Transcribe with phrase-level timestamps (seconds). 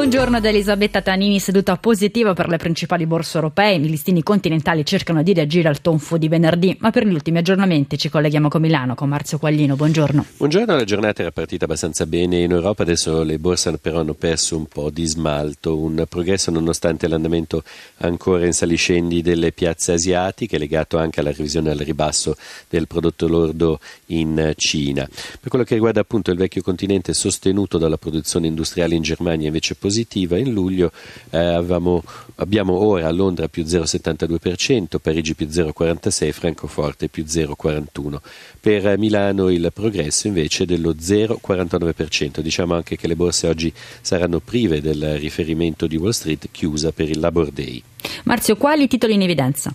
[0.00, 3.74] Buongiorno da Elisabetta Tanini, seduta positiva per le principali borse europee.
[3.74, 7.98] I listini continentali cercano di reagire al tonfo di venerdì, ma per gli ultimi aggiornamenti
[7.98, 9.76] ci colleghiamo con Milano, con Marzio Quaglino.
[9.76, 10.24] Buongiorno.
[10.38, 14.56] Buongiorno, la giornata era partita abbastanza bene in Europa, adesso le borse però hanno perso
[14.56, 17.62] un po' di smalto, un progresso nonostante l'andamento
[17.98, 22.38] ancora in saliscendi delle piazze asiatiche, legato anche alla revisione al ribasso
[22.70, 25.06] del prodotto lordo in Cina.
[25.06, 29.74] Per quello che riguarda appunto il vecchio continente sostenuto dalla produzione industriale in Germania invece
[29.90, 30.38] positiva.
[30.38, 30.92] In luglio
[31.30, 32.02] eh, avevamo,
[32.36, 38.20] abbiamo ora Londra più 0,72%, Parigi più 0,46%, Francoforte più 0,41%.
[38.60, 42.40] Per Milano il progresso invece è dello 0,49%.
[42.40, 47.10] Diciamo anche che le borse oggi saranno prive del riferimento di Wall Street chiusa per
[47.10, 47.82] il Labor Day.
[48.24, 49.70] Marzio, quali titoli in evidenza?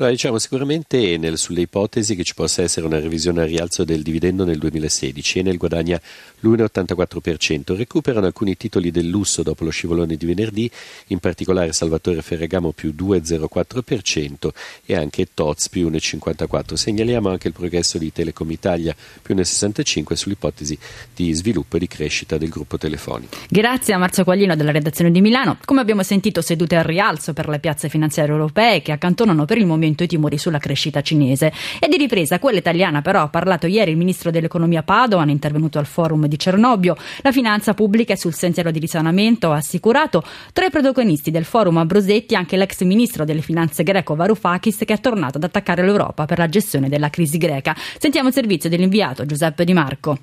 [0.00, 4.02] Allora, diciamo sicuramente nel, sulle ipotesi che ci possa essere una revisione al rialzo del
[4.02, 6.00] dividendo nel 2016 Enel guadagna
[6.38, 10.70] l'1,84%, recuperano alcuni titoli del lusso dopo lo scivolone di venerdì,
[11.08, 14.50] in particolare Salvatore Ferragamo più 2,04%
[14.86, 16.74] e anche Toz più 1,54%.
[16.74, 20.78] Segnaliamo anche il progresso di Telecom Italia più 1,65% sull'ipotesi
[21.12, 23.36] di sviluppo e di crescita del gruppo telefonico.
[23.48, 25.58] Grazie a Marzio Quaglino della redazione di Milano.
[25.64, 29.66] Come abbiamo sentito sedute al rialzo per le piazze finanziarie europee che accantonano per il
[29.66, 31.52] momento i timori sulla crescita cinese.
[31.78, 35.86] E di ripresa quella italiana però ha parlato ieri il ministro dell'economia Padoan, intervenuto al
[35.86, 36.96] forum di Cernobbio.
[37.22, 40.24] La finanza pubblica è sul sentiero di risanamento, ha assicurato.
[40.52, 44.94] Tra i protagonisti del forum a Brosetti anche l'ex ministro delle finanze greco Varoufakis che
[44.94, 47.76] è tornato ad attaccare l'Europa per la gestione della crisi greca.
[47.98, 50.18] Sentiamo il servizio dell'inviato Giuseppe Di Marco.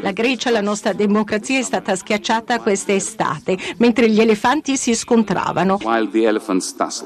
[0.00, 5.78] La Grecia, la nostra democrazia, è stata schiacciata quest'estate, mentre gli elefanti si scontravano.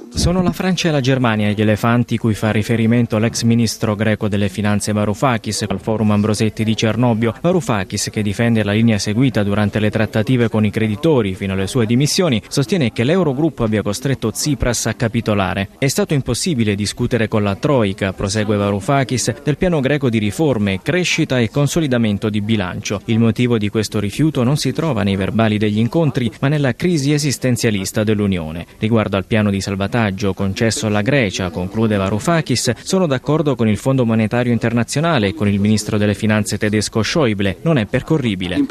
[0.09, 4.49] Sono la Francia e la Germania gli elefanti cui fa riferimento l'ex ministro greco delle
[4.49, 7.35] finanze Varoufakis al forum Ambrosetti di Cernobbio.
[7.41, 11.85] Varoufakis, che difende la linea seguita durante le trattative con i creditori fino alle sue
[11.85, 15.69] dimissioni, sostiene che l'Eurogruppo abbia costretto Tsipras a capitolare.
[15.79, 21.16] È stato impossibile discutere con la Troica, prosegue Varoufakis, del piano greco di riforme, crescita
[21.17, 23.01] crescita e consolidamento di bilancio.
[23.07, 27.13] Il motivo di questo rifiuto non si trova nei verbali degli incontri, ma nella crisi
[27.13, 28.67] esistenzialista dell'Unione.
[28.79, 34.05] Riguardo al piano di salvataggio concesso alla Grecia, conclude Varoufakis, sono d'accordo con il Fondo
[34.05, 37.59] Monetario Internazionale e con il ministro delle Finanze tedesco Schäuble.
[37.63, 38.63] Non è percorribile.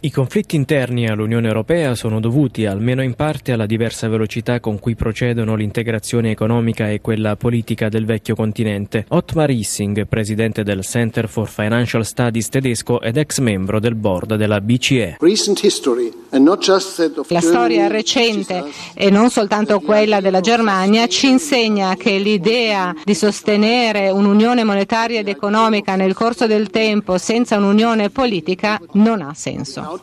[0.00, 4.96] I conflitti interni all'Unione Europea sono dovuti, almeno in parte, alla diversa velocità con cui
[4.96, 9.04] procedono l'integrazione economica e quella politica del vecchio continente.
[9.08, 14.36] Ottmar Hissing, presidente presidente del Center for Financial Studies tedesco ed ex membro del board
[14.36, 15.18] della BCE.
[17.28, 24.08] La storia recente e non soltanto quella della Germania ci insegna che l'idea di sostenere
[24.08, 30.00] un'unione monetaria ed economica nel corso del tempo senza un'unione politica non ha senso.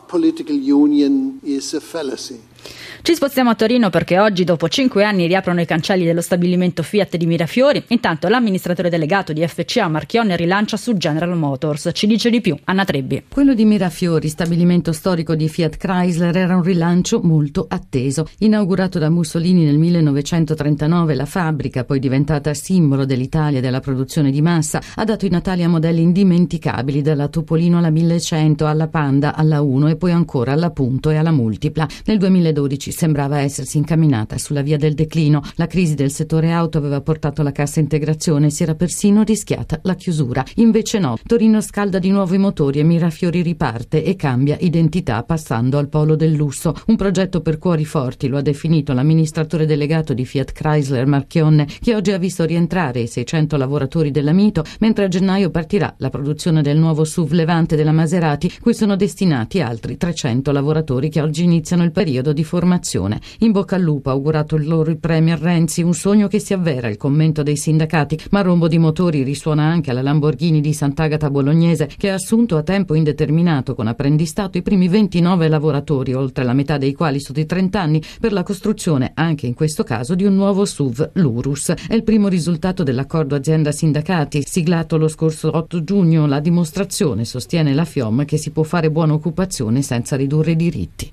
[3.02, 7.16] Ci spostiamo a Torino perché oggi, dopo cinque anni, riaprono i cancelli dello stabilimento Fiat
[7.16, 7.82] di Mirafiori.
[7.88, 11.90] Intanto l'amministratore delegato di FCA Marchionne rilancia su General Motors.
[11.94, 13.24] Ci dice di più Anna Trebbi.
[13.28, 18.28] Quello di Mirafiori, stabilimento storico di Fiat Chrysler, era un rilancio molto atteso.
[18.40, 24.42] Inaugurato da Mussolini nel 1939, la fabbrica, poi diventata simbolo dell'Italia e della produzione di
[24.42, 29.88] massa, ha dato in Italia modelli indimenticabili dalla Topolino alla 1100, alla Panda, alla 1
[29.88, 31.88] e poi ancora alla Punto e alla Multipla.
[32.04, 32.18] Nel
[32.52, 35.42] 2012 sembrava essersi incamminata sulla via del declino.
[35.54, 39.78] La crisi del settore auto aveva portato la cassa integrazione e si era persino rischiata
[39.82, 40.44] la chiusura.
[40.56, 45.78] Invece no, Torino scalda di nuovo i motori e Mirafiori riparte e cambia identità passando
[45.78, 46.74] al polo del lusso.
[46.86, 51.94] Un progetto per cuori forti, lo ha definito l'amministratore delegato di Fiat Chrysler Marchionne, che
[51.94, 56.62] oggi ha visto rientrare i 600 lavoratori della Mito, mentre a gennaio partirà la produzione
[56.62, 61.84] del nuovo SUV Levante della Maserati, cui sono destinati altri 300 lavoratori che oggi iniziano
[61.84, 63.20] il periodo di formazione formazione.
[63.38, 66.52] In bocca al lupo ha augurato il loro il Premier Renzi, un sogno che si
[66.52, 71.30] avvera, il commento dei sindacati, ma rombo di motori risuona anche alla Lamborghini di Sant'Agata
[71.30, 76.52] Bolognese che ha assunto a tempo indeterminato con apprendistato i primi 29 lavoratori, oltre la
[76.52, 80.24] metà dei quali sotto i 30 anni, per la costruzione, anche in questo caso, di
[80.24, 81.72] un nuovo SUV, l'Urus.
[81.88, 87.84] È il primo risultato dell'accordo azienda-sindacati, siglato lo scorso 8 giugno, la dimostrazione, sostiene la
[87.84, 91.10] FIOM, che si può fare buona occupazione senza ridurre i diritti.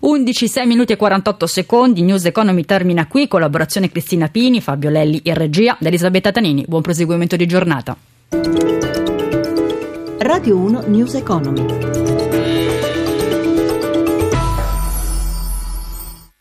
[0.00, 5.20] 11, 6 minuti e 48 secondi, News Economy termina qui, collaborazione Cristina Pini, Fabio Lelli
[5.22, 7.96] in regia, Elisabetta Tanini, buon proseguimento di giornata.
[10.18, 11.95] Radio 1 News Economy.